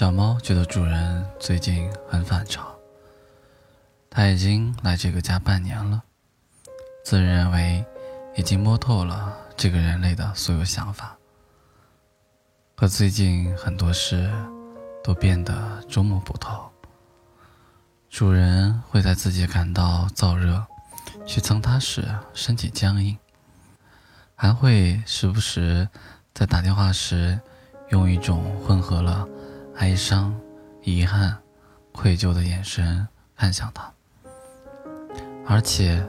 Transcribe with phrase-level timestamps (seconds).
[0.00, 2.66] 小猫觉得主人最近很反常。
[4.08, 6.02] 它已经来这个家半年了，
[7.04, 7.84] 自认为
[8.34, 11.18] 已经摸透了这个人类的所有想法，
[12.76, 14.32] 可最近很多事
[15.04, 16.70] 都变得捉摸不透。
[18.08, 20.64] 主人会在自己感到燥热
[21.26, 23.18] 去蹭它时身体僵硬，
[24.34, 25.86] 还会时不时
[26.32, 27.38] 在打电话时
[27.90, 29.28] 用一种混合了。
[29.80, 30.38] 哀伤、
[30.82, 31.34] 遗憾、
[31.90, 33.90] 愧疚的眼神看向他，
[35.46, 36.06] 而且，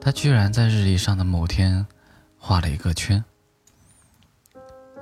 [0.00, 1.86] 他居然在日历上的某天
[2.38, 3.22] 画了一个圈。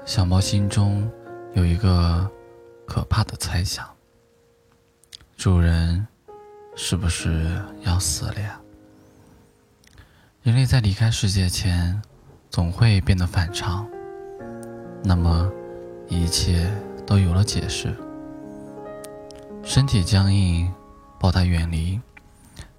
[0.04, 1.08] 小猫心中
[1.54, 2.28] 有一个
[2.88, 3.88] 可怕的猜想：
[5.36, 6.04] 主人
[6.74, 8.60] 是不是要死了呀？
[10.42, 12.02] 人类在离开世界前，
[12.50, 13.88] 总会变得反常。
[15.04, 15.48] 那么，
[16.08, 16.68] 一切。
[17.12, 17.94] 都有了解释。
[19.62, 20.72] 身体僵硬，
[21.20, 22.00] 抱他远离，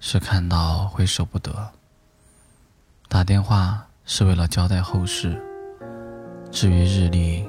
[0.00, 1.70] 是看到会舍不得。
[3.08, 5.40] 打电话是为了交代后事。
[6.50, 7.48] 至于日历，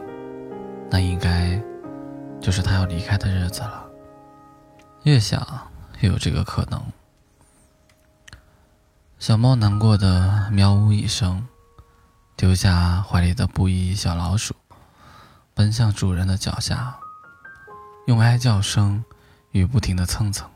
[0.88, 1.60] 那应该
[2.40, 3.84] 就是他要离开的日子了。
[5.06, 5.44] 越想
[6.02, 6.80] 越有这个可能。
[9.18, 11.48] 小猫难过的喵呜一声，
[12.36, 14.54] 丢下怀里的布衣小老鼠。
[15.56, 17.00] 奔向主人的脚下，
[18.08, 19.06] 用哀叫声
[19.52, 20.52] 与不停的蹭蹭，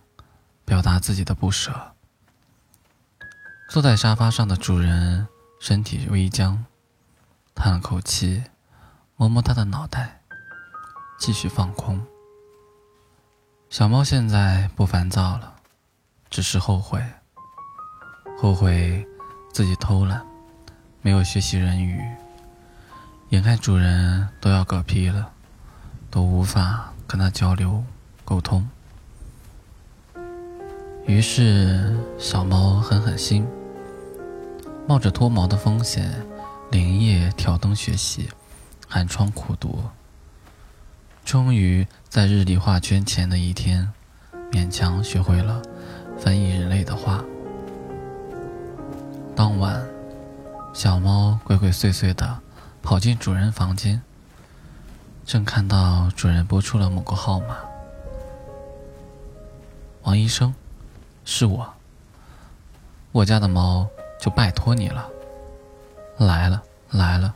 [0.65, 1.93] 表达自己的不舍。
[3.69, 5.25] 坐在沙发上的主人
[5.61, 6.65] 身体微僵，
[7.55, 8.43] 叹了口气，
[9.15, 10.19] 摸摸他的脑袋，
[11.17, 12.05] 继续放空。
[13.69, 15.55] 小猫现在不烦躁了，
[16.29, 17.01] 只是后悔，
[18.37, 19.07] 后悔
[19.53, 20.27] 自己偷懒，
[21.01, 22.03] 没有学习人语。
[23.29, 25.29] 眼看主人都要嗝屁了，
[26.09, 27.83] 都无法跟他交流
[28.25, 28.67] 沟通，
[31.05, 33.45] 于是小猫狠狠心，
[34.87, 36.25] 冒着脱毛的风险，
[36.71, 38.29] 连夜挑灯学习，
[38.87, 39.83] 寒窗苦读，
[41.23, 43.93] 终于在日历画圈前的一天，
[44.51, 45.61] 勉强学会了
[46.17, 47.23] 翻译人类的话。
[49.35, 49.85] 当晚，
[50.73, 52.39] 小猫鬼鬼祟祟的。
[52.89, 54.01] 跑进主人房间，
[55.23, 57.55] 正看到主人拨出了某个号码。
[60.01, 60.55] 王医生，
[61.23, 61.71] 是我。
[63.11, 63.87] 我家的猫
[64.19, 65.07] 就拜托你了。
[66.17, 67.35] 来了来了，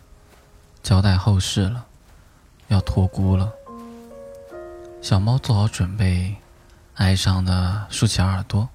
[0.82, 1.86] 交代后事了，
[2.70, 3.54] 要托孤了。
[5.04, 6.36] 小猫做好准备，
[6.96, 8.68] 哀伤的竖起耳朵。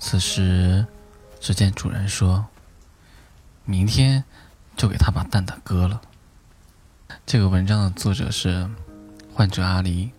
[0.00, 0.86] 此时，
[1.38, 2.46] 只见主人说
[3.66, 4.24] ：“明天。”
[4.78, 6.00] 就给他把蛋蛋割了。
[7.26, 8.70] 这个文章的作者是
[9.34, 10.10] 患者阿狸。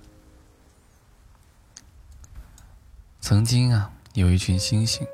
[3.22, 5.08] 曾经啊，有一群猩猩，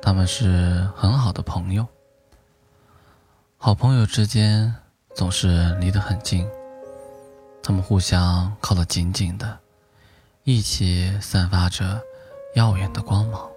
[0.00, 1.86] 他们是很好的朋友。
[3.58, 4.74] 好朋友之间
[5.14, 6.48] 总是离得很近，
[7.62, 9.58] 他们互相靠得紧紧的，
[10.44, 12.00] 一起散发着
[12.54, 13.50] 耀眼的光芒。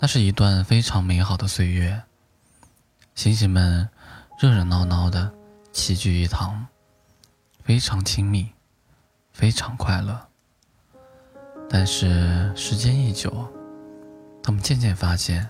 [0.00, 2.02] 那是一段非常美好的岁月。
[3.14, 3.88] 星星们
[4.40, 5.32] 热热闹闹的
[5.72, 6.66] 齐聚一堂，
[7.62, 8.50] 非常亲密，
[9.32, 10.20] 非常快乐。
[11.70, 13.48] 但是时间一久，
[14.42, 15.48] 他们渐渐发现，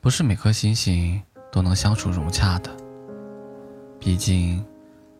[0.00, 1.22] 不是每颗星星
[1.52, 2.74] 都能相处融洽的。
[4.00, 4.64] 毕竟，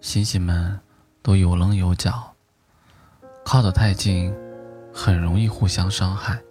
[0.00, 0.80] 星星们
[1.22, 2.34] 都有棱有角，
[3.44, 4.34] 靠得太近，
[4.94, 6.42] 很容易互相伤害。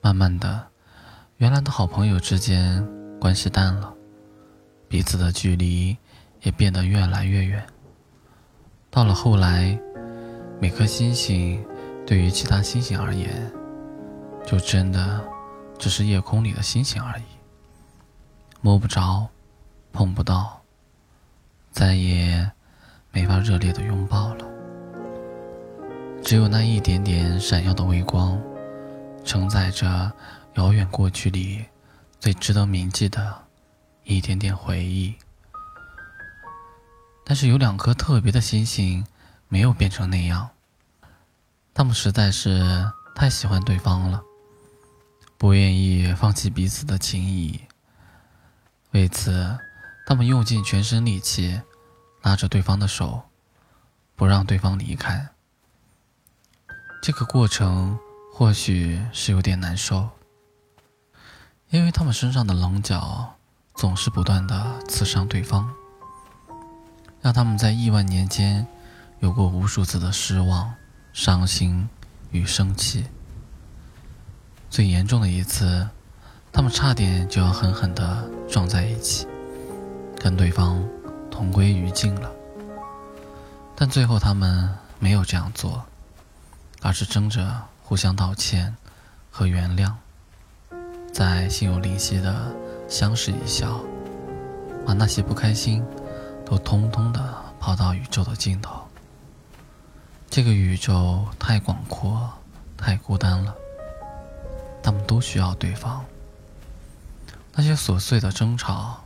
[0.00, 0.66] 慢慢的，
[1.36, 2.99] 原来的好朋友之间。
[3.20, 3.92] 关系淡了，
[4.88, 5.94] 彼此的距离
[6.40, 7.62] 也变得越来越远。
[8.90, 9.78] 到了后来，
[10.58, 11.62] 每颗星星
[12.06, 13.52] 对于其他星星而言，
[14.46, 15.22] 就真的
[15.78, 17.24] 只是夜空里的星星而已，
[18.62, 19.28] 摸不着，
[19.92, 20.58] 碰不到，
[21.70, 22.50] 再也
[23.12, 24.46] 没法热烈的拥抱了。
[26.22, 28.40] 只有那一点点闪耀的微光，
[29.24, 30.10] 承载着
[30.54, 31.66] 遥远过去里。
[32.20, 33.46] 最值得铭记的
[34.04, 35.16] 一点点回忆，
[37.24, 39.06] 但是有两颗特别的星星
[39.48, 40.50] 没有变成那样。
[41.72, 44.22] 他们实在是太喜欢对方了，
[45.38, 47.58] 不愿意放弃彼此的情谊。
[48.90, 49.58] 为此，
[50.06, 51.58] 他们用尽全身力气
[52.20, 53.22] 拉着对方的手，
[54.14, 55.26] 不让对方离开。
[57.02, 57.98] 这个过程
[58.30, 60.10] 或许是有点难受。
[61.70, 63.32] 因为他们身上的棱角
[63.76, 65.72] 总是不断的刺伤对方，
[67.20, 68.66] 让他们在亿万年间
[69.20, 70.74] 有过无数次的失望、
[71.12, 71.88] 伤心
[72.32, 73.06] 与生气。
[74.68, 75.88] 最严重的一次，
[76.52, 79.28] 他们差点就要狠狠地撞在一起，
[80.18, 80.82] 跟对方
[81.30, 82.28] 同归于尽了。
[83.76, 85.84] 但最后他们没有这样做，
[86.82, 88.74] 而是争着互相道歉
[89.30, 89.92] 和原谅，
[91.12, 92.34] 在心有灵犀的
[92.88, 93.80] 相视一笑，
[94.86, 95.84] 把那些不开心
[96.44, 98.80] 都通通的抛到宇宙的尽头。
[100.28, 102.30] 这个宇宙太广阔，
[102.76, 103.54] 太孤单了，
[104.82, 106.04] 他们都需要对方。
[107.54, 109.02] 那些琐碎的争吵，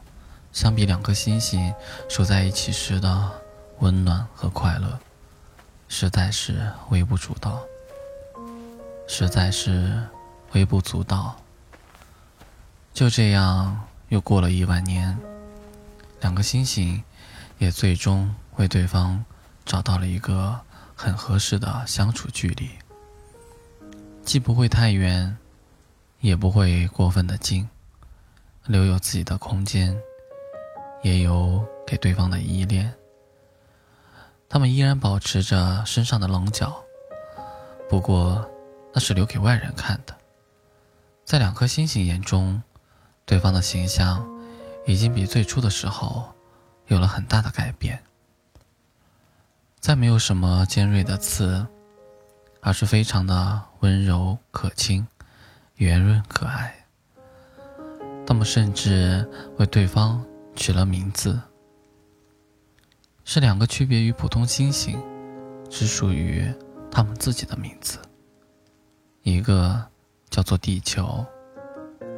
[0.53, 1.73] 相比两颗星星
[2.09, 3.31] 守在一起时的。
[3.81, 4.99] 温暖和快乐，
[5.89, 7.61] 实在是微不足道，
[9.09, 10.01] 实在是
[10.53, 11.35] 微不足道。
[12.95, 15.19] 就这样，又过了一万年，
[16.21, 17.03] 两个星星
[17.59, 19.25] 也最终为对方
[19.65, 20.57] 找到了一个
[20.95, 22.71] 很合适的相处距离，
[24.23, 25.37] 既不会太远，
[26.21, 27.69] 也不会过分的近，
[28.67, 29.99] 留有自己的空间，
[31.03, 32.95] 也有给对方的依恋。
[34.49, 36.81] 他们依然保持着身上的棱角，
[37.89, 38.49] 不过
[38.93, 40.17] 那是留给外人看的。
[41.25, 42.63] 在两颗星星眼中，
[43.27, 44.27] 对方的形象
[44.87, 46.33] 已经比最初的时候
[46.87, 48.03] 有了很大的改变。
[49.81, 51.67] 再没有什么尖锐的刺，
[52.61, 55.07] 而是非常的温柔可亲、
[55.77, 56.75] 圆润可爱。
[58.27, 59.29] 他们甚至
[59.59, 60.25] 为对方
[60.57, 61.41] 取了名字。
[63.27, 64.99] 是两个区别于普通星星，
[65.71, 66.51] 只属于
[66.91, 67.99] 他们自己的名字。
[69.23, 69.83] 一个
[70.29, 71.25] 叫做地球，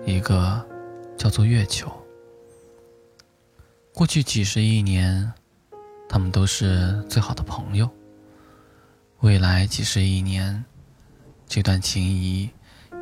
[0.05, 0.65] 一个
[1.17, 1.91] 叫做月球。
[3.93, 5.33] 过去几十亿年，
[6.09, 7.89] 他们都是最好的朋友。
[9.21, 10.65] 未来几十亿年，
[11.47, 12.51] 这段情谊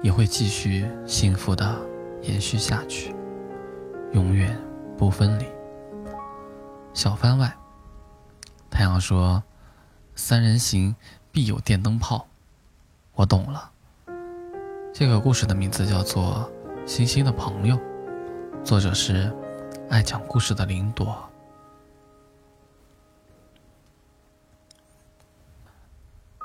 [0.02, 1.76] 也会继续幸福的
[2.22, 3.14] 延续下去，
[4.12, 4.56] 永远
[4.96, 5.44] 不分离。
[6.92, 7.52] 小番外。
[8.70, 9.42] 太阳说
[10.16, 10.94] ：“三人行，
[11.30, 12.26] 必有电灯泡。”
[13.14, 13.70] 我懂了。
[14.92, 16.50] 这个故事的名字叫做
[16.88, 17.76] 《星星的朋友》，
[18.64, 19.30] 作者是
[19.90, 21.30] 爱讲故事的林朵。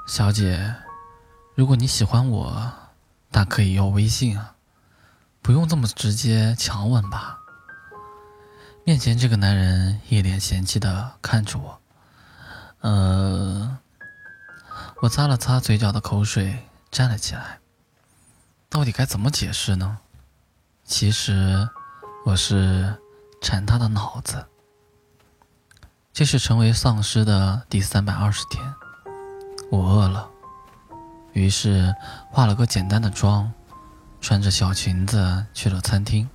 [0.05, 0.75] 小姐，
[1.55, 2.73] 如果你喜欢我，
[3.31, 4.53] 大可以要微信啊，
[5.41, 7.39] 不用这么直接强吻吧。
[8.83, 11.79] 面前这个男人一脸嫌弃的看着我。
[12.81, 13.77] 呃，
[15.01, 17.59] 我擦了擦嘴角的口水，站了起来。
[18.67, 19.99] 到底该怎么解释呢？
[20.83, 21.69] 其实，
[22.25, 22.93] 我是
[23.41, 24.45] 馋他的脑子。
[26.13, 28.73] 这是成为丧尸的第三百二十天，
[29.71, 30.29] 我饿了，
[31.33, 31.95] 于是
[32.29, 33.51] 化了个简单的妆，
[34.19, 36.29] 穿着小裙子去了餐厅。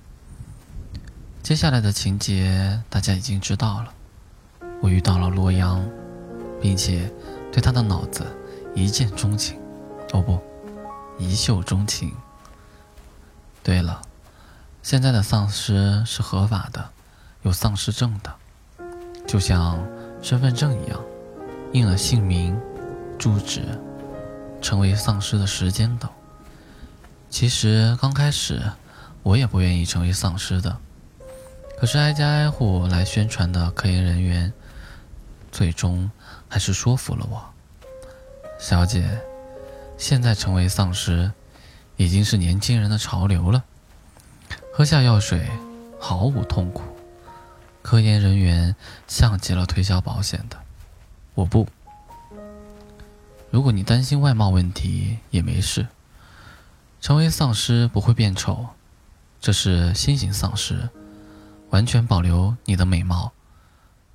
[1.43, 3.93] 接下来的情节大家已经知道了，
[4.81, 5.83] 我遇到了洛阳。
[6.61, 7.11] 并且
[7.51, 8.25] 对他的脑子
[8.73, 9.59] 一见钟情，
[10.13, 10.41] 哦不，
[11.19, 12.11] 一嗅钟情。
[13.61, 14.01] 对了，
[14.85, 16.91] 现在的丧尸是合法的，
[17.41, 18.31] 有丧尸证的，
[19.25, 19.83] 就像
[20.21, 21.01] 身份证一样，
[21.73, 22.55] 印了姓名、
[23.17, 23.63] 住址、
[24.61, 26.07] 成为丧尸的时间等。
[27.31, 28.61] 其实刚开始
[29.23, 30.77] 我也不愿意成为丧尸的，
[31.79, 34.53] 可是挨家挨户来宣传的科研人员，
[35.51, 36.11] 最终。
[36.47, 37.43] 还是说服了我，
[38.59, 39.19] 小姐，
[39.97, 41.31] 现在成为丧尸
[41.97, 43.63] 已经是年轻人的潮流了。
[44.77, 45.49] 喝下药水，
[45.97, 46.83] 毫无痛苦。
[47.81, 48.75] 科研人员
[49.07, 50.59] 像极了推销保险的。
[51.33, 51.65] 我不。
[53.49, 55.87] 如果你担心外貌问题，也没事。
[56.99, 58.67] 成为丧尸不会变丑，
[59.39, 60.89] 这是新型丧尸，
[61.69, 63.31] 完全保留你的美貌，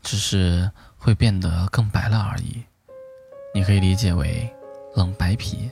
[0.03, 0.71] 只是。
[0.99, 2.63] 会变得更白了而已，
[3.55, 4.55] 你可以理解为
[4.95, 5.71] 冷白皮。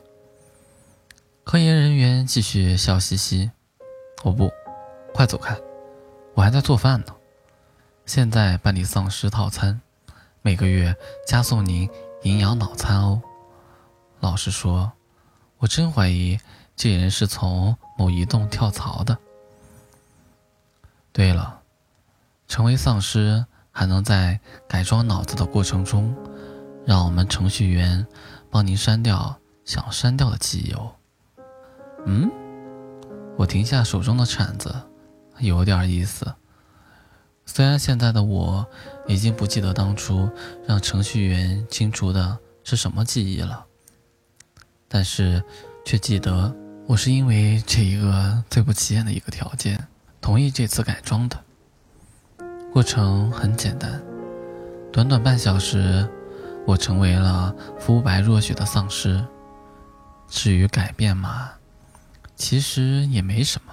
[1.45, 3.51] 科研人员继续笑嘻嘻
[4.25, 4.51] ：“我不，
[5.13, 5.59] 快走开，
[6.35, 7.15] 我还在做饭呢。
[8.07, 9.81] 现在办理丧尸套餐，
[10.43, 10.95] 每个月
[11.27, 11.89] 加送您
[12.23, 13.21] 营养脑餐哦。
[14.21, 14.91] 老实说，
[15.59, 16.39] 我真怀疑
[16.77, 19.17] 这人是从某移动跳槽的。
[21.13, 21.61] 对了，
[22.47, 26.13] 成为丧尸。”还能在改装脑子的过程中，
[26.85, 28.05] 让我们程序员
[28.51, 30.75] 帮您删掉想删掉的记忆。
[32.05, 32.29] 嗯，
[33.37, 34.75] 我停下手中的铲子，
[35.41, 36.35] 有点意思。
[37.47, 38.67] 虽然现在的我
[39.07, 40.31] 已经不记得当初
[40.67, 43.65] 让程序员清除的是什么记忆了，
[44.87, 45.43] 但是
[45.85, 46.55] 却记得
[46.87, 49.89] 我是因为这一个最不起眼的一个条件
[50.21, 51.43] 同意这次改装的。
[52.71, 54.01] 过程很简单，
[54.93, 56.07] 短短半小时，
[56.67, 59.25] 我成为了肤白若雪的丧尸。
[60.29, 61.51] 至于改变嘛，
[62.37, 63.73] 其实也没什么，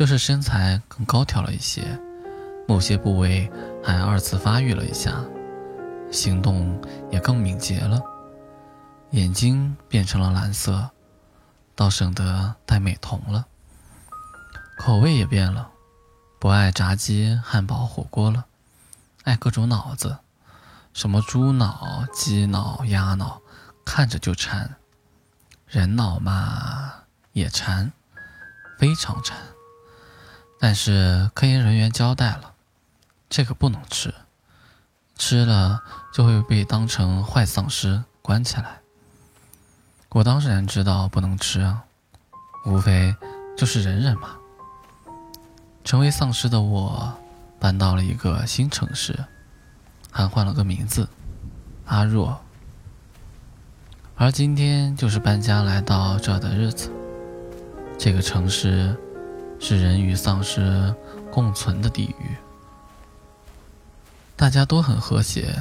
[0.00, 2.00] 就是身材更高挑了一些。
[2.66, 3.52] 某些部位
[3.84, 5.22] 还二次发育了一下，
[6.10, 6.80] 行动
[7.10, 8.00] 也更敏捷了，
[9.10, 10.88] 眼睛变成了蓝色，
[11.74, 13.44] 倒省得戴美瞳了。
[14.78, 15.68] 口味也变了，
[16.38, 18.46] 不爱炸鸡、汉堡、火锅了，
[19.24, 20.16] 爱各种脑子，
[20.94, 23.42] 什么猪脑、鸡脑、鸭脑，
[23.84, 24.76] 看着就馋。
[25.66, 26.90] 人脑嘛
[27.32, 27.92] 也馋，
[28.78, 29.36] 非常馋。
[30.60, 32.52] 但是科研人员交代了。
[33.28, 34.12] 这个不能吃，
[35.16, 38.80] 吃了就会被当成坏丧尸关起来。
[40.08, 41.84] 我当然知道不能吃啊，
[42.66, 43.14] 无非
[43.56, 44.36] 就是忍忍嘛。
[45.84, 47.16] 成为丧尸的我，
[47.60, 49.16] 搬到了一个新城市，
[50.10, 51.08] 还换了个名字，
[51.86, 52.40] 阿若。
[54.16, 56.90] 而今天就是搬家来到这儿的日子。
[57.96, 58.96] 这个城市，
[59.60, 60.92] 是人与丧尸
[61.30, 62.34] 共存的地狱。
[64.34, 65.54] 大家都很和谐，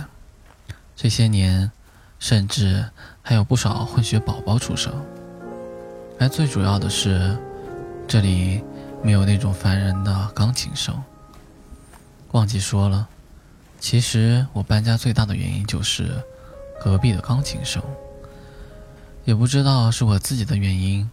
[0.95, 1.69] 这些年，
[2.17, 2.89] 甚至
[3.21, 4.93] 还有不少混血宝宝出生。
[6.17, 7.37] 而最主要的是，
[8.07, 8.63] 这里
[9.03, 10.95] 没有那种烦人的钢琴声。
[12.31, 13.07] 忘记说了，
[13.79, 16.09] 其实我搬家最大的原因就是
[16.81, 17.83] 隔壁的钢琴声。
[19.25, 21.09] 也不知道是我自己的原因，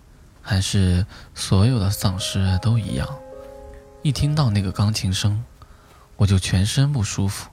[0.48, 3.18] 还是所有的丧尸都一样，
[4.02, 5.42] 一听到那个钢琴声，
[6.14, 7.50] 我就全身不舒服。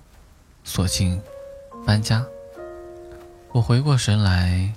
[0.63, 1.19] 索性
[1.87, 2.23] 搬家。
[3.51, 4.75] 我回过神来，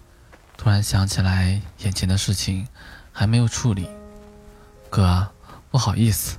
[0.56, 2.66] 突然想起来眼前的事情
[3.12, 3.86] 还没有处理。
[4.88, 5.30] 哥，
[5.70, 6.38] 不好意思，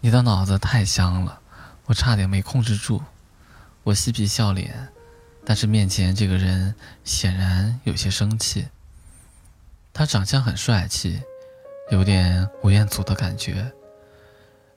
[0.00, 1.40] 你的脑子太香了，
[1.86, 3.02] 我差点没控制住。
[3.82, 4.88] 我嬉皮笑脸，
[5.44, 8.68] 但是面前这个人显然有些生气。
[9.98, 11.20] 他长相很帅气，
[11.90, 13.68] 有点吴彦祖的感觉，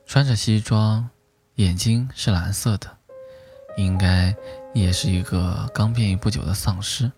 [0.04, 1.08] 穿着西装，
[1.54, 2.90] 眼睛是蓝色的。
[3.76, 4.34] 应该
[4.74, 7.12] 也是一个刚变异不久的丧尸。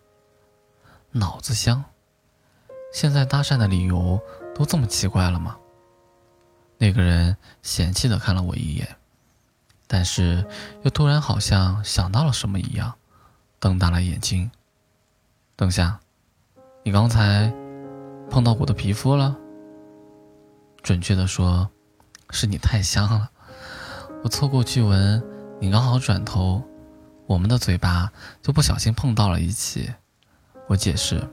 [1.12, 1.82] 脑子香，
[2.92, 4.20] 现在搭讪的理由
[4.54, 5.56] 都这么奇怪了吗？
[6.76, 8.87] 那个人嫌弃的看了我一眼，
[9.87, 10.44] 但是
[10.82, 12.94] 又突然好像想到了什么一样，
[13.58, 14.50] 瞪大了眼睛。
[15.56, 15.99] 等下，
[16.82, 17.50] 你刚才
[18.31, 19.37] 碰到我的皮肤了？
[20.83, 21.69] 准确的说，
[22.31, 23.31] 是你太香了。
[24.23, 25.23] 我凑过去闻。
[25.61, 26.62] 你刚好转头，
[27.26, 28.12] 我们的嘴巴
[28.43, 29.88] 就不小心碰到了一起。
[30.66, 31.26] 我解释，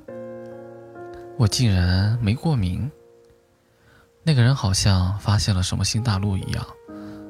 [1.37, 2.89] 我竟然没过敏。
[4.23, 6.65] 那个人好像发现了什么新大陆一样，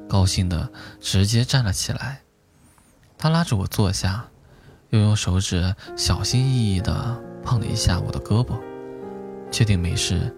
[0.08, 2.22] 高兴的直接站了起来。
[3.18, 4.26] 他拉着我坐下，
[4.90, 8.60] 又用手指小心翼翼的碰了一下我的胳膊，
[9.52, 10.34] 确定没事，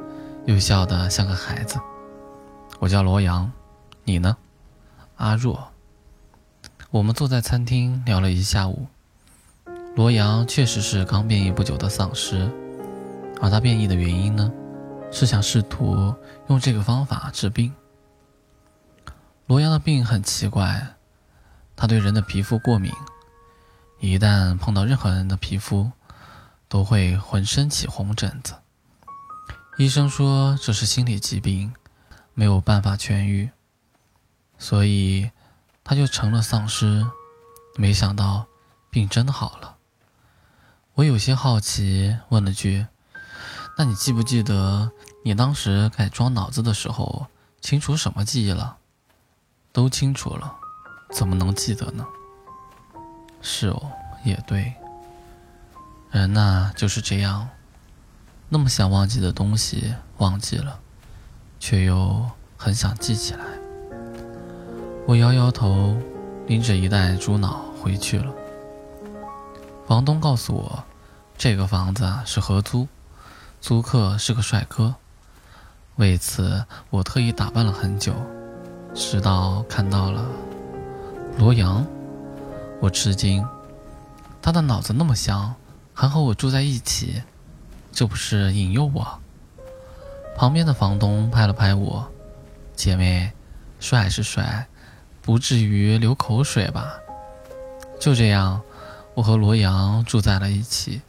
[0.45, 1.79] 又笑得像个孩子。
[2.79, 3.49] 我叫罗阳，
[4.03, 4.35] 你呢？
[5.15, 5.71] 阿若。
[6.89, 8.87] 我们坐在餐厅聊了一下午。
[9.95, 12.51] 罗阳确实是刚变异不久的丧尸，
[13.39, 14.51] 而他变异的原因呢，
[15.11, 16.13] 是想试图
[16.47, 17.71] 用这个方法治病。
[19.45, 20.95] 罗阳的病很奇怪，
[21.75, 22.91] 他对人的皮肤过敏，
[23.99, 25.91] 一旦碰到任何人的皮肤，
[26.67, 28.55] 都会浑身起红疹子。
[29.77, 31.73] 医生说这是心理疾病，
[32.33, 33.49] 没有办法痊愈，
[34.57, 35.31] 所以。
[35.85, 37.05] 他就成了丧尸，
[37.75, 38.45] 没想到
[38.89, 39.75] 病真的好了。
[40.93, 42.87] 我有些好奇，问了句
[43.77, 44.93] ：“那你记不记得
[45.25, 47.27] 你当时改装脑子的时候，
[47.59, 48.77] 清除什么记忆了？”
[49.73, 50.55] 都清楚了，
[51.11, 52.07] 怎么能记得呢？
[53.41, 53.91] 是哦，
[54.23, 54.73] 也对。
[56.11, 57.49] 人呐就是这样，
[58.53, 60.79] 那么想忘记的东西忘记了，
[61.59, 62.23] 却又
[62.55, 63.43] 很想记起来。
[65.07, 65.97] 我摇摇头，
[66.45, 68.31] 拎着一袋猪脑回去了。
[69.87, 70.83] 房东告诉我，
[71.35, 72.87] 这个房子是合租，
[73.59, 74.93] 租客是个帅哥。
[75.95, 78.13] 为此，我特意打扮了很久，
[78.93, 80.23] 直到看到了
[81.39, 81.83] 罗阳。
[82.79, 83.43] 我吃惊，
[84.43, 85.55] 他的脑子那么香，
[85.91, 87.23] 还和我住在一起，
[87.93, 89.19] 这不是引诱我？
[90.35, 92.11] 旁边的房东拍了拍我
[92.75, 93.31] ：“姐妹，
[93.79, 94.67] 帅是帅。”
[95.21, 96.95] 不至于流口水吧？
[97.97, 98.61] 就这样，
[99.13, 101.01] 我和罗阳住在了一起。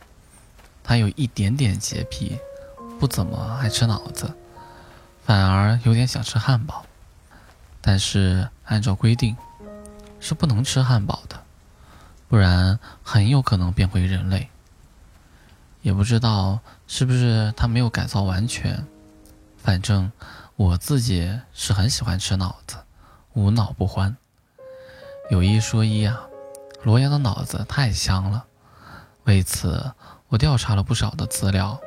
[0.85, 2.39] 他有一点点洁癖，
[3.01, 4.33] 不怎么爱吃脑子，
[5.25, 6.85] 反而有点想吃汉堡。
[7.81, 9.37] 但是按照规定，
[10.21, 11.43] 是不能吃汉堡的，
[12.29, 14.49] 不然很有可能变回人类。
[15.85, 18.87] 也不知道是不是他没有改造完全，
[19.59, 20.11] 反正
[20.57, 22.79] 我自己是很喜欢吃脑子，
[23.35, 24.17] 无脑不欢。
[25.31, 26.19] 有一说一啊，
[26.83, 28.47] 罗阳的脑子太香了，
[29.25, 29.93] 为此。
[30.29, 31.79] 我调查了不少的资料，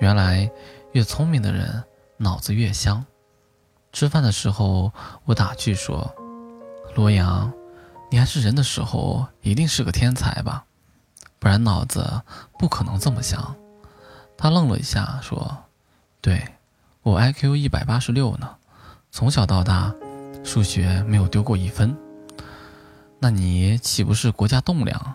[0.00, 0.50] 原来
[0.90, 1.84] 越聪明的人
[2.16, 3.06] 脑子越香。
[3.92, 4.92] 吃饭的时候，
[5.24, 6.12] 我打趣说
[6.96, 7.50] ：“罗阳，
[8.10, 10.66] 你还是人的时候一定是个天才吧？
[11.44, 12.22] 不然脑子
[12.58, 13.54] 不可能这么想。”
[14.34, 15.54] 他愣了一下，说
[16.22, 16.42] ：“对，
[17.02, 18.56] 我 IQ 一百八十六呢，
[19.10, 19.94] 从小到大
[20.42, 21.94] 数学没有丢过一分。
[23.18, 25.14] 那你岂不是国家栋梁？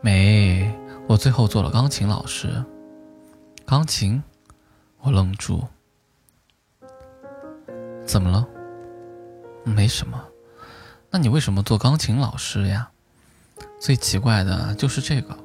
[0.00, 0.72] 没。”
[1.08, 2.64] 我最后做了钢琴老师。
[3.66, 4.22] 钢琴，
[5.00, 5.66] 我愣住。
[8.06, 8.46] 怎么了？
[9.64, 10.22] 没什么。
[11.10, 12.92] 那你为什么做钢琴老师呀？
[13.80, 15.36] 最奇怪的就是这个，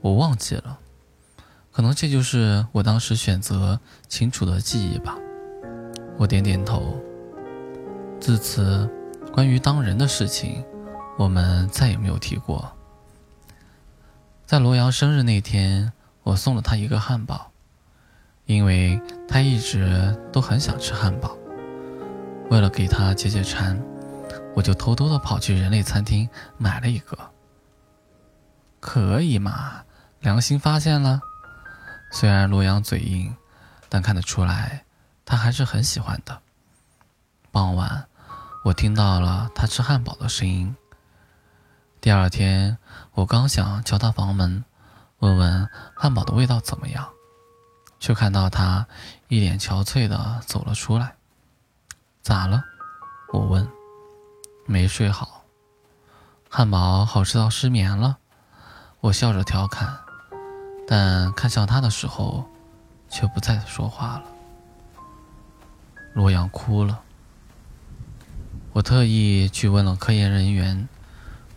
[0.00, 0.78] 我忘记了。
[1.72, 5.18] 可能这就是我当时选择清楚的记忆吧。
[6.16, 6.96] 我点点头。
[8.20, 8.88] 自此，
[9.32, 10.64] 关于当人的事情，
[11.18, 12.70] 我们再也没有提过。
[14.46, 15.92] 在罗阳生日那天，
[16.22, 17.50] 我送了他一个汉堡，
[18.46, 21.36] 因为他一直都很想吃汉堡。
[22.50, 23.82] 为了给他解解馋，
[24.54, 27.18] 我就偷偷的跑去人类餐厅买了一个。
[28.84, 29.82] 可以嘛？
[30.20, 31.22] 良心发现了。
[32.12, 33.34] 虽然洛阳嘴硬，
[33.88, 34.84] 但看得出来，
[35.24, 36.42] 他还是很喜欢的。
[37.50, 38.06] 傍晚，
[38.62, 40.76] 我听到了他吃汉堡的声音。
[42.02, 42.76] 第二天，
[43.14, 44.62] 我刚想敲他房门，
[45.20, 47.08] 问问汉堡的味道怎么样，
[47.98, 48.86] 却看到他
[49.28, 51.16] 一脸憔悴的走了出来。
[52.20, 52.62] 咋了？
[53.32, 53.66] 我问。
[54.66, 55.44] 没睡好。
[56.50, 58.18] 汉堡好吃到失眠了。
[59.04, 59.98] 我笑着调侃，
[60.88, 62.42] 但看向他的时候，
[63.10, 64.24] 却不再说话了。
[66.14, 66.98] 洛阳哭了。
[68.72, 70.88] 我特意去问了科研人员。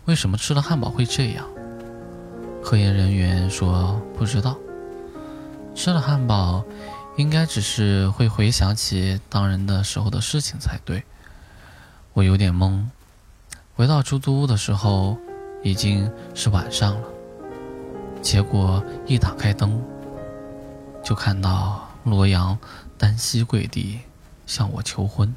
[0.03, 1.47] 为什么吃了汉堡会这样？
[2.62, 4.57] 科研人员说不知道。
[5.73, 6.65] 吃了汉堡，
[7.15, 11.01] 应该只是会回想起当人的时候的事情才对。
[12.12, 12.83] 我有点懵。
[13.73, 15.17] 回到出租屋的时候，
[15.63, 17.07] 已经是晚上了。
[18.21, 19.82] 结果一打开灯，
[21.03, 22.58] 就看到罗阳
[22.97, 23.99] 单膝跪地
[24.45, 25.34] 向我求婚。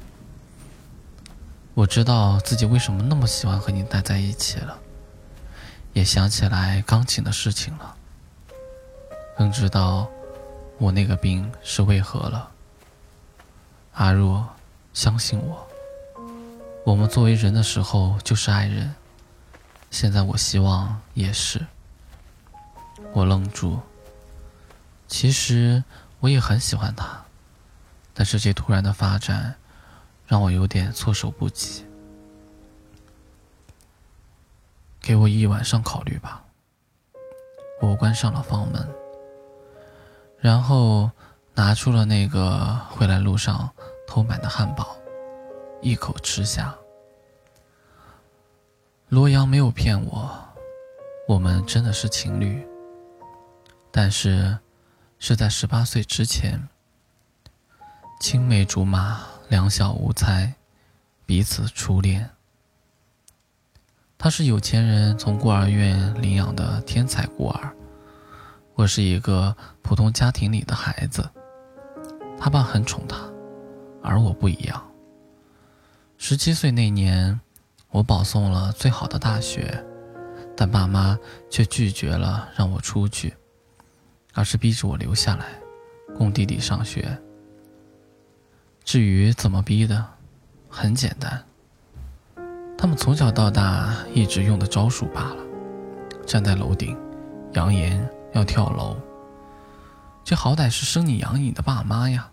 [1.73, 4.77] 我知道自己为什么那么喜欢和你待在一起了，
[5.93, 7.95] 也想起来钢琴的事情了，
[9.37, 10.09] 更知道
[10.77, 12.49] 我那个病是为何了。
[13.93, 14.45] 阿若，
[14.93, 15.65] 相信我，
[16.83, 18.93] 我们作为人的时候就是爱人，
[19.89, 21.65] 现在我希望也是。
[23.13, 23.79] 我愣住，
[25.07, 25.83] 其实
[26.19, 27.25] 我也很喜欢他，
[28.13, 29.55] 但是这突然的发展。
[30.27, 31.85] 让我有点措手不及，
[35.01, 36.41] 给我一晚上考虑吧。
[37.81, 38.87] 我关上了房门，
[40.39, 41.11] 然后
[41.53, 43.69] 拿出了那个回来路上
[44.07, 44.95] 偷买的汉堡，
[45.81, 46.73] 一口吃下。
[49.09, 50.31] 罗阳没有骗我，
[51.27, 52.65] 我们真的是情侣，
[53.91, 54.57] 但是
[55.19, 56.67] 是在十八岁之前，
[58.19, 59.27] 青梅竹马。
[59.49, 60.53] 两小无猜，
[61.25, 62.29] 彼此初恋。
[64.17, 67.75] 他是有钱人从孤儿院领养的天才孤儿，
[68.75, 71.29] 我是一个普通家庭里的孩子。
[72.39, 73.17] 他爸很宠他，
[74.01, 74.89] 而我不一样。
[76.17, 77.37] 十七岁那年，
[77.89, 79.83] 我保送了最好的大学，
[80.55, 83.35] 但爸妈却拒绝了让我出去，
[84.33, 85.45] 而是逼着我留下来，
[86.17, 87.17] 供弟弟上学。
[88.83, 90.05] 至于怎么逼的，
[90.69, 91.43] 很简单。
[92.77, 95.37] 他们从小到大一直用的招数罢了。
[96.25, 96.97] 站在楼顶，
[97.53, 98.97] 扬言要跳楼。
[100.23, 102.31] 这好歹是生你养你的爸妈呀！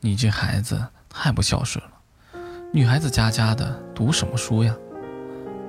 [0.00, 1.92] 你这孩子太不孝顺了。
[2.72, 4.74] 女孩子家家的，读什么书呀？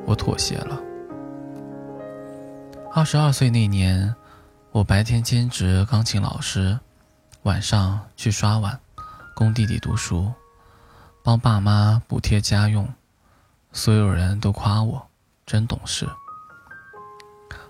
[0.06, 0.82] 我妥协了。
[2.94, 4.14] 二十二岁那年，
[4.74, 6.80] 我白天兼职钢琴老师。
[7.44, 8.80] 晚上去刷碗，
[9.36, 10.32] 供弟弟读书。
[11.22, 12.88] 帮爸妈补贴家用，
[13.74, 15.10] 所有人都夸我
[15.46, 16.08] 真懂事。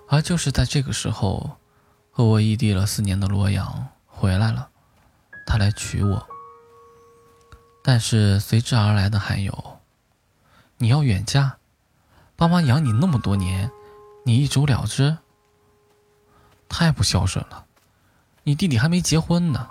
[0.08, 1.58] 而就是在这个时候，
[2.12, 4.70] 和我异地了四年的洛阳回来了，
[5.48, 6.28] 他来娶我。
[7.84, 9.80] 但是随之而来的还有，
[10.78, 11.58] 你要远嫁，
[12.36, 13.72] 爸妈养你那么多年，
[14.24, 15.18] 你一走了之，
[16.72, 17.66] 太不孝顺了。
[18.44, 19.68] 你弟弟还没结婚呢，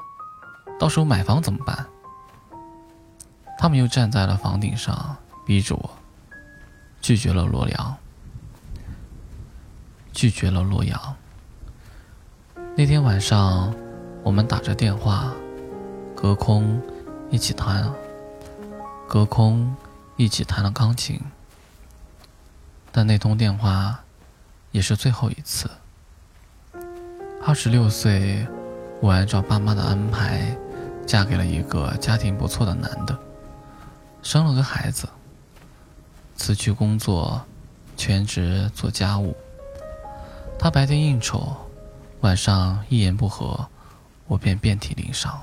[0.79, 1.87] 到时候买房怎么办？
[3.59, 5.91] 他们又站在了房顶上，逼着我
[7.01, 7.97] 拒绝了洛阳，
[10.13, 11.17] 拒绝了洛阳。
[12.77, 13.75] 那天晚上，
[14.23, 15.33] 我们打着电话，
[16.15, 16.81] 隔空。
[17.33, 17.89] 一起弹，
[19.07, 19.73] 隔空
[20.17, 21.21] 一起弹了钢琴。
[22.91, 24.01] 但那通电话
[24.73, 25.71] 也是最后一次。
[27.43, 28.47] 二十六岁，
[29.01, 30.55] 我按照爸妈的安排，
[31.07, 33.19] 嫁给了一个家庭不错的男的，
[34.23, 35.09] 生了个孩子。
[36.37, 37.41] 辞去工作，
[37.97, 39.35] 全职做家务。
[40.59, 41.57] 他白天应酬，
[42.21, 43.67] 晚上一言不合，
[44.27, 45.41] 我便遍体鳞伤。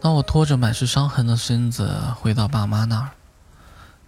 [0.00, 3.10] 当我拖着满是伤痕的身子回到爸妈那儿，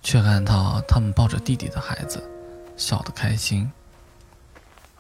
[0.03, 2.21] 却看到他们抱着弟弟的孩子，
[2.77, 3.71] 笑得开心。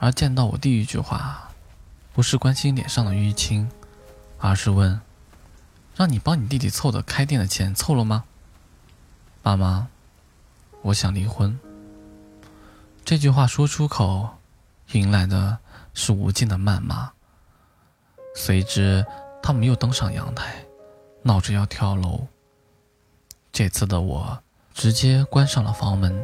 [0.05, 1.49] 而见到我第一句话，
[2.13, 3.71] 不是关心脸上的淤青，
[4.37, 5.01] 而是问
[5.97, 8.25] ：“让你帮你弟弟凑的开店的钱凑了吗？”
[9.41, 9.89] 爸妈，
[10.83, 11.59] 我想离婚。
[13.03, 14.29] 这句话说出口，
[14.93, 15.57] 迎来的
[15.95, 17.11] 是无尽的谩骂。
[18.37, 19.07] 随之，
[19.43, 20.55] 他们又登上阳台。
[21.23, 22.27] 闹着要跳楼。
[23.51, 24.39] 这次的我
[24.75, 26.23] 直接关上了房门，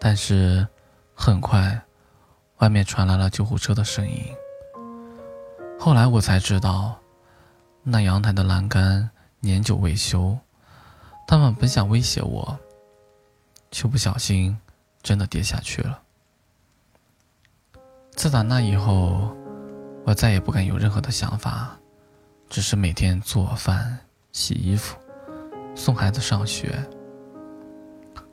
[0.00, 0.66] 但是
[1.14, 1.78] 很快，
[2.62, 4.22] 外面传来了救护车的声音。
[5.80, 6.96] 后来我才知道，
[7.82, 10.38] 那阳台的栏杆年久未修，
[11.26, 12.56] 他们本想威胁我，
[13.72, 14.56] 却不小心
[15.02, 16.00] 真的跌下去了。
[18.12, 19.36] 自打那以后，
[20.04, 21.76] 我再也不敢有任何的想法。
[22.48, 23.98] 只是每天做饭、
[24.30, 24.96] 洗衣服、
[25.74, 26.78] 送孩子上学。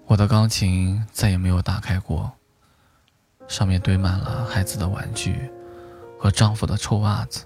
[0.05, 2.31] 我的钢琴再也没有打开过，
[3.49, 5.51] 上面堆满了孩子的玩具
[6.17, 7.45] 和丈夫的臭袜子。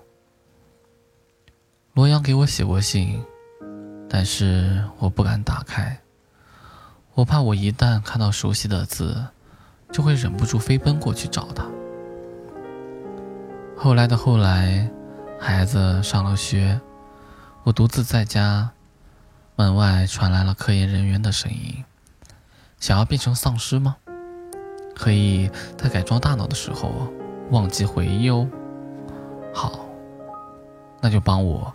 [1.94, 3.20] 罗阳给我写过信，
[4.08, 6.00] 但是我不敢打开，
[7.16, 9.26] 我怕我一旦看到熟悉的字，
[9.92, 11.66] 就会忍不住飞奔过去找他。
[13.76, 14.88] 后来的后来。
[15.40, 16.80] 孩子上了学，
[17.64, 18.72] 我独自在家。
[19.58, 21.84] 门外传来了科研人员的声音
[22.80, 23.98] ：“想要变成丧尸吗？
[24.96, 27.12] 可以在改装大脑的时候
[27.50, 28.50] 忘记回忆哦。
[29.54, 29.86] 好，
[31.02, 31.74] 那就帮我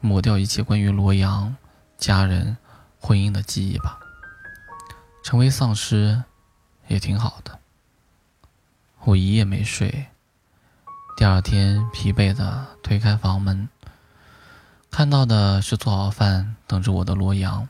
[0.00, 1.54] 抹掉一切关于罗阳、
[1.96, 2.56] 家人、
[2.98, 3.98] 婚姻的记忆吧。
[5.22, 6.22] 成为丧尸
[6.88, 7.58] 也挺好的。
[9.04, 10.06] 我一夜没睡。”
[11.14, 13.68] 第二天，疲惫的推开房门，
[14.90, 17.68] 看到的是做好饭等着我的罗阳。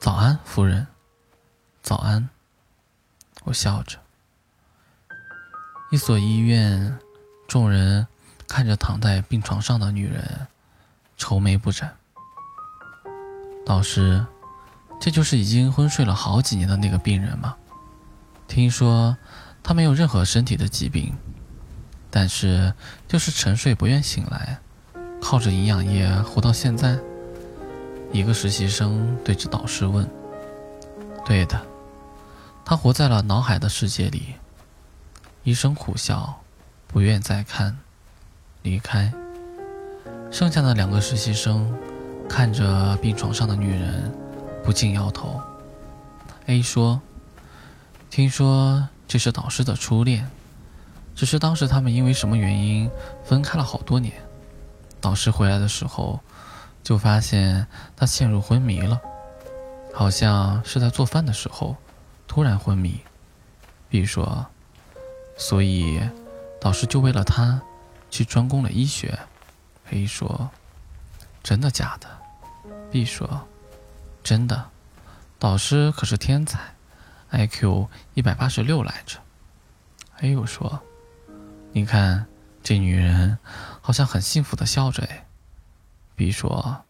[0.00, 0.86] 早安，夫人。
[1.82, 2.28] 早安。
[3.44, 3.98] 我笑着。
[5.90, 6.98] 一所医院，
[7.46, 8.06] 众人
[8.46, 10.46] 看着躺在病床上的女人，
[11.16, 11.96] 愁眉不展。
[13.64, 14.24] 导师，
[15.00, 17.56] 这就是已经昏睡了好几年的那个病人吗？
[18.46, 19.16] 听说。
[19.60, 21.14] 他没有任何身体的疾病，
[22.10, 22.72] 但是
[23.06, 24.58] 就是沉睡不愿醒来，
[25.20, 26.98] 靠着营养液活到现在。
[28.10, 30.08] 一个实习生对着导师问
[31.26, 31.60] ：“对的，
[32.68, 34.34] 他活在了脑海的世界里。”
[35.42, 36.42] 医生苦笑，
[36.86, 37.78] 不愿再看，
[38.60, 39.10] 离开。
[40.30, 41.74] 剩下的两个实习生
[42.28, 44.12] 看着病床上的女人，
[44.62, 45.40] 不禁摇头。
[46.44, 47.00] A 说
[48.10, 50.28] ：“听说。”这是导师的初恋，
[51.14, 52.90] 只是当时他们因为什么原因
[53.24, 54.12] 分开了好多年。
[55.00, 56.20] 导师回来的时候，
[56.82, 59.00] 就发现他陷入昏迷了，
[59.94, 61.74] 好像是在做饭的时候
[62.28, 63.00] 突然昏迷。
[63.88, 64.46] B 说，
[65.36, 66.00] 所以
[66.60, 67.60] 导师就为了他
[68.10, 69.18] 去专攻了医学。
[69.90, 70.50] A 说，
[71.42, 72.06] 真的假的
[72.92, 73.48] ？B 说，
[74.22, 74.70] 真的，
[75.38, 76.60] 导师可是天才。
[77.30, 79.18] IQ 一百八十六来着
[80.20, 80.80] ，”A 又说，
[81.72, 82.26] 你看
[82.62, 83.38] 这女人
[83.82, 85.26] 好像很幸福的笑着哎。
[86.16, 86.84] B 说，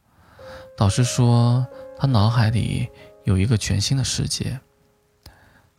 [0.76, 1.66] 导师说
[1.98, 2.88] 他脑海里
[3.24, 4.60] 有一个全新的世界，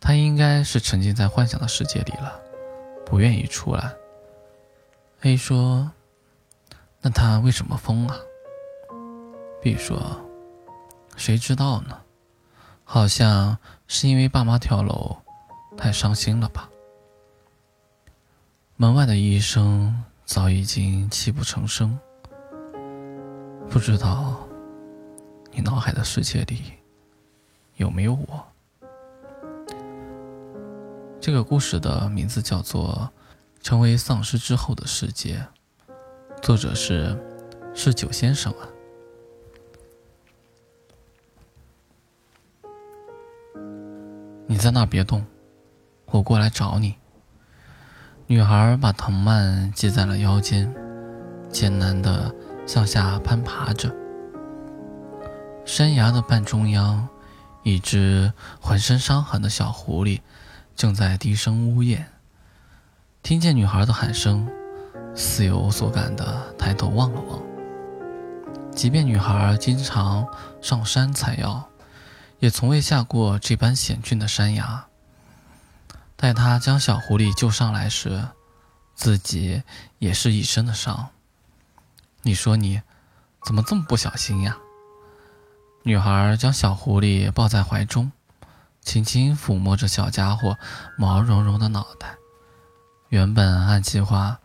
[0.00, 2.40] 他应该是沉浸在幻想的世界里了，
[3.04, 3.92] 不愿意出来。
[5.20, 5.90] A 说，
[7.02, 8.16] 那他为什么疯啊
[9.60, 10.20] ？B 说
[11.16, 12.00] ：“谁知道呢？
[12.82, 15.18] 好像是因为爸妈跳楼，
[15.76, 16.70] 太伤心了吧。”
[18.76, 21.98] 门外的医生早已经泣不成声。
[23.68, 24.48] 不知道
[25.52, 26.62] 你脑海的世界里
[27.76, 28.49] 有没有我？
[31.20, 33.12] 这个故事的名字叫做
[33.62, 35.46] 《成为丧尸之后的世界》，
[36.40, 37.14] 作者是
[37.74, 38.64] 是九先生啊。
[44.46, 45.26] 你在那别动，
[46.06, 46.94] 我过来找你。
[48.26, 50.74] 女孩把藤蔓系在了腰间，
[51.52, 52.34] 艰难的
[52.66, 53.94] 向下攀爬着。
[55.66, 57.06] 山崖的半中央，
[57.62, 60.22] 一只浑身伤痕的小狐狸。
[60.80, 62.06] 正在低声呜咽，
[63.22, 64.48] 听见女孩的喊声，
[65.14, 67.42] 似有所感的抬头望了望。
[68.74, 70.26] 即便女孩经常
[70.62, 71.68] 上山采药，
[72.38, 74.86] 也从未下过这般险峻的山崖。
[76.16, 78.28] 待她将小狐狸救上来时，
[78.94, 79.62] 自己
[79.98, 81.08] 也是一身的伤。
[82.22, 82.80] 你说你
[83.44, 84.56] 怎么这么不小心呀？
[85.82, 88.10] 女孩将小狐狸抱在怀中。
[88.82, 90.58] 轻轻抚摸着小家伙
[90.96, 92.16] 毛茸茸的脑袋。
[93.08, 94.38] 原本按计划，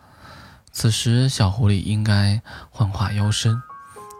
[0.71, 3.61] 此时小狐狸应该幻化妖身，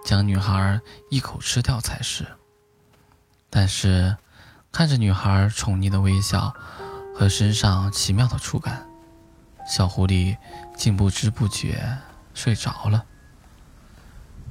[0.06, 2.26] 将女孩一口吃掉才是。
[3.50, 4.18] 但是，
[4.72, 6.54] 看着女孩宠溺的微笑
[7.16, 8.86] 和身上奇妙的触感，
[9.68, 10.38] 小狐狸
[10.76, 11.98] 竟不知不觉
[12.34, 13.06] 睡着了。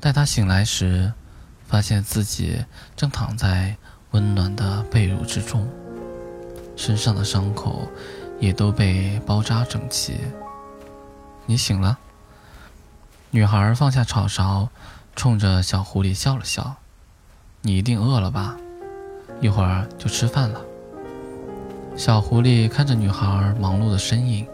[0.01, 1.13] 待他醒来时，
[1.67, 2.65] 发现自己
[2.97, 3.77] 正躺在。
[4.15, 5.69] 温暖的被褥之中，
[6.77, 7.89] 身上的伤口
[8.39, 10.17] 也都被包扎整齐。
[11.47, 11.99] 你醒了。
[13.33, 14.69] 女孩放下炒勺，
[15.17, 16.77] 冲着小狐狸笑了笑
[17.63, 18.57] ：“你一定饿了吧？
[19.41, 20.61] 一会儿就吃饭了。”
[21.99, 24.47] 小狐狸看着女孩忙碌的身影，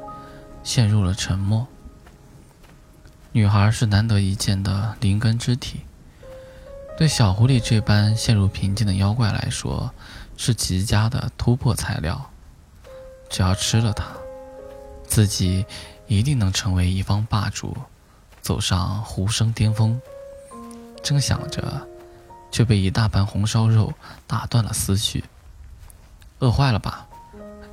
[0.63, 1.67] 陷入了沉默。
[3.33, 5.81] 女孩是难得一见的灵根之体。
[7.01, 9.91] 对小狐狸这般陷入平静的妖怪来说，
[10.37, 12.31] 是极佳的突破材料。
[13.31, 14.05] 只要吃了它，
[15.07, 15.65] 自己
[16.09, 17.75] 一定能成为一方霸主，
[18.43, 19.99] 走上狐生巅峰。
[21.03, 21.89] 正想着，
[22.53, 23.95] 却被一大盘红烧肉
[24.27, 25.25] 打断了思绪。
[26.41, 27.07] 饿坏了吧？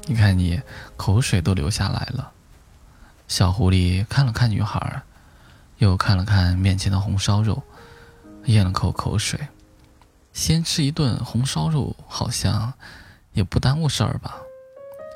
[0.06, 0.62] 你看你
[0.96, 2.32] 口水都流下来了。
[3.28, 5.02] 小狐狸看了看女孩，
[5.80, 7.62] 又看了看面前的红烧肉。
[8.48, 9.40] 咽了口口水，
[10.34, 12.74] 先吃一顿红烧肉好像
[13.34, 14.38] 也不耽误事儿吧。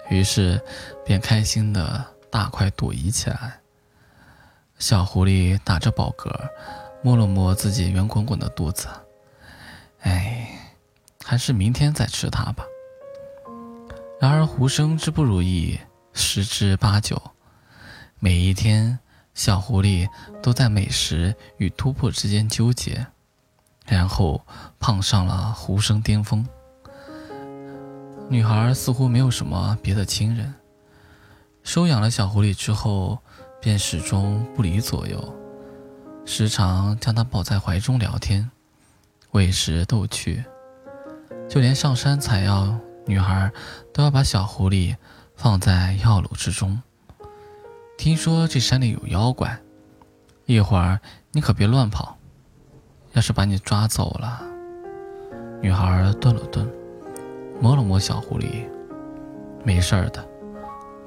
[0.10, 0.62] 于是
[1.06, 3.60] 便开心的大快朵颐起来。
[4.78, 6.30] 小狐狸打着饱嗝，
[7.02, 8.88] 摸了摸自己圆滚滚的肚子，
[10.02, 10.76] 哎，
[11.24, 12.66] 还是明天再吃它吧。
[14.20, 15.80] 然而胡生之不如意
[16.12, 17.22] 十之八九，
[18.20, 19.00] 每一天
[19.34, 20.10] 小狐狸
[20.44, 23.08] 都在美食与突破之间纠结。
[23.92, 24.42] 然后
[24.80, 26.48] 碰上了狐生巅峰。
[28.30, 30.54] 女孩似乎没有什么别的亲人，
[31.62, 33.20] 收养了小狐狸之后，
[33.60, 35.36] 便始终不离左右，
[36.26, 38.50] 时常将它抱在怀中聊天，
[39.32, 40.42] 喂食逗趣。
[41.50, 42.74] 就连上山采药，
[43.06, 43.52] 女孩
[43.94, 44.96] 都要把小狐狸
[45.36, 46.82] 放在药篓之中。
[47.98, 49.60] 听说这山里有妖怪，
[50.46, 51.02] 一会儿
[51.34, 52.18] 你可别乱跑。
[53.14, 54.42] 要是把你抓走了，
[55.62, 56.66] 女孩顿了顿，
[57.60, 58.66] 摸了摸小狐狸，
[59.66, 60.26] 没事的，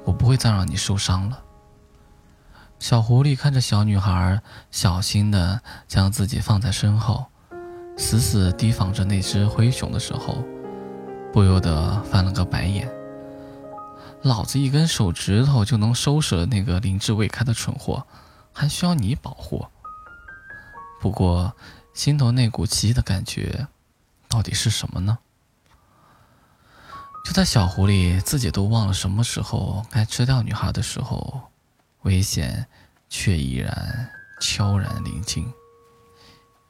[0.03, 1.41] 我不会再让你受伤了。
[2.77, 4.39] 小狐狸看着小女孩
[4.69, 7.25] 小心的将自己放在身后，
[7.97, 10.43] 死死提防着那只灰熊的时候，
[11.33, 12.87] 不由得翻了个白眼。
[14.21, 18.05] 老子一根手指头就能收拾了那个灵智未开的蠢货，
[18.53, 19.65] 还需要你保护？
[21.01, 21.51] 不过。
[21.95, 23.67] 心头那股奇异的感觉，
[24.27, 25.17] 到底是什么呢？
[27.23, 31.41] 就在小狐狸自己都忘了什么时候该吃掉女孩的时候，
[32.01, 32.67] 危险
[33.09, 35.51] 却已然悄然临近。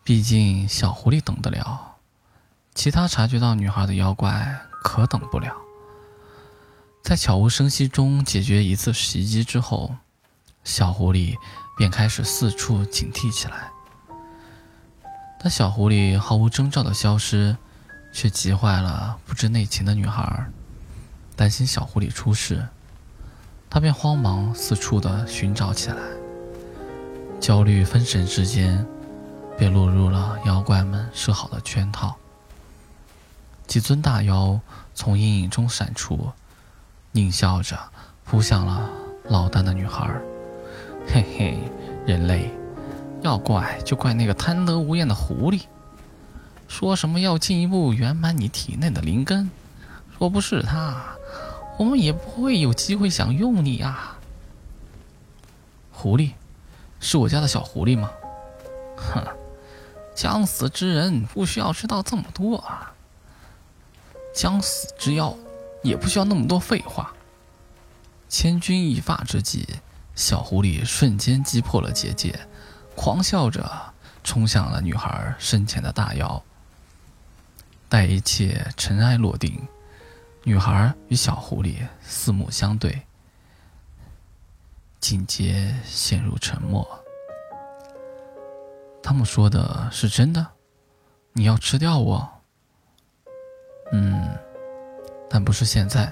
[0.04, 1.96] 毕竟小狐狸等得了，
[2.76, 5.58] 其他察觉到女孩的妖怪可等不了。
[7.02, 9.96] 在悄无声息中解决一次袭击之后，
[10.64, 11.36] 小狐狸
[11.76, 13.72] 便开始四处警惕起来。
[15.46, 17.56] 但小狐狸毫无征兆的消失，
[18.12, 20.48] 却急坏了不知内情的女孩。
[21.36, 22.68] 担心小狐狸出事，
[23.70, 25.98] 她便慌忙四处的寻找起来。
[27.40, 28.84] 焦虑分神之间，
[29.56, 32.16] 便落入了妖怪们设好的圈套。
[33.68, 34.60] 几尊大妖
[34.96, 36.32] 从阴影中闪出，
[37.14, 37.78] 狞笑着
[38.24, 38.90] 扑向了
[39.30, 40.10] 落单的女孩。
[41.08, 41.60] 嘿嘿，
[42.08, 42.52] 人类，
[43.26, 45.64] 要怪就怪那个贪得无厌的狐狸，
[46.68, 49.50] 说什么要进一步圆满你体内的灵根，
[50.20, 51.04] 若不是他，
[51.80, 54.20] 我们也不会有机会享用你啊。
[55.92, 56.34] 狐狸，
[57.00, 58.12] 是我家的小狐狸吗？
[58.96, 59.26] 哼，
[60.14, 62.94] 将死之人不需要知道这么多啊。
[64.36, 65.36] 将死之妖，
[65.82, 67.12] 也不需要那么多废话。
[68.30, 69.68] 千钧一发之际。
[70.14, 72.48] 小狐狸瞬间击破了结界，
[72.96, 73.70] 狂笑着
[74.24, 76.42] 冲向了女孩身前的大妖。
[77.88, 79.68] 待一切尘埃落定，
[80.44, 83.02] 女孩与小狐狸四目相对，
[85.00, 86.88] 紧接陷入沉默。
[89.04, 90.46] 他们说的是真的？
[91.34, 92.28] 你要吃掉我？
[93.92, 94.36] 嗯，
[95.30, 96.12] 但不是现在。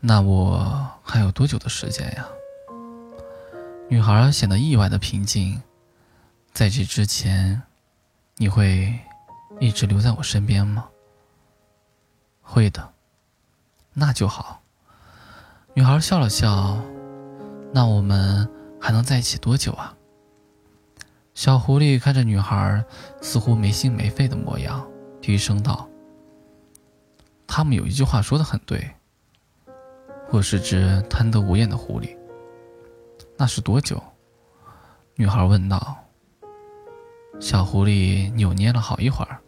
[0.00, 2.26] 那我还有多久的时间呀？
[3.92, 5.60] 女孩显得意外的平静。
[6.54, 7.62] 在这之前，
[8.38, 8.98] 你会
[9.60, 10.88] 一直留在我身边吗？
[12.40, 12.90] 会的，
[13.92, 14.62] 那就好。
[15.74, 16.80] 女孩笑了笑。
[17.74, 18.48] 那我们
[18.80, 19.94] 还能在一起多久啊？
[21.34, 22.82] 小狐狸看着女孩
[23.20, 24.88] 似乎没心没肺的模样，
[25.20, 25.86] 低声道
[27.46, 28.90] ：“他们有一句话说的很对。”
[30.32, 32.16] 我是只贪得无厌的狐狸。
[33.36, 34.02] 那是多久？
[35.16, 35.96] 女孩问道。
[37.40, 39.40] 小狐狸扭捏了好一会儿，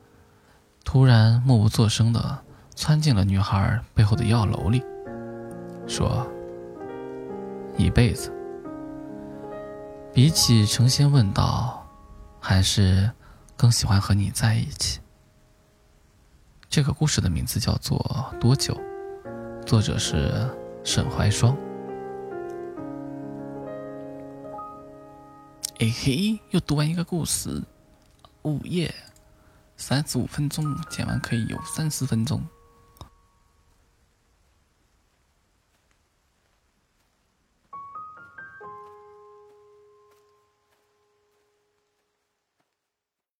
[0.85, 2.39] 突然默不作声地
[2.75, 4.83] 窜进了女孩背后的药楼里，
[5.87, 6.27] 说
[7.79, 8.33] ：“一辈子。”
[10.13, 11.87] 比起成仙问道，
[12.41, 13.11] 还是
[13.57, 15.01] 更喜欢和你在一起。
[16.69, 17.99] 这个故事的名字叫做
[18.39, 18.75] 《多久》，
[19.65, 20.49] 作者是。
[20.87, 21.57] 沈怀霜，
[25.85, 27.63] 哎嘿，又读完一个故事，
[28.41, 28.95] 哦耶
[29.77, 32.43] 三十五分钟，讲完可以有三十分钟。